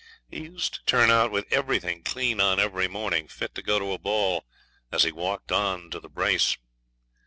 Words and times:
He 0.31 0.39
used 0.45 0.73
to 0.73 0.83
turn 0.85 1.11
out 1.11 1.29
with 1.29 1.53
everything 1.53 2.01
clean 2.01 2.41
on 2.41 2.59
every 2.59 2.87
morning, 2.87 3.27
fit 3.27 3.53
to 3.53 3.61
go 3.61 3.77
to 3.77 3.91
a 3.93 3.99
ball, 3.99 4.45
as 4.91 5.03
he 5.03 5.11
walked 5.11 5.51
on 5.51 5.91
to 5.91 5.99
the 5.99 6.09
brace. 6.09 6.57